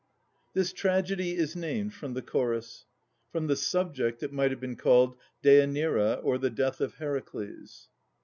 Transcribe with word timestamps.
This 0.55 0.73
tragedy 0.73 1.35
is 1.35 1.55
named 1.55 1.93
from 1.93 2.15
the 2.15 2.23
Chorus. 2.23 2.87
From 3.31 3.45
the 3.45 3.55
subject 3.55 4.23
it 4.23 4.33
might 4.33 4.49
have 4.49 4.59
been 4.59 4.75
called 4.75 5.15
'Deanira 5.43 6.19
or 6.23 6.39
the 6.39 6.49
Death 6.49 6.81
of 6.81 6.95
Heracles'. 6.95 7.87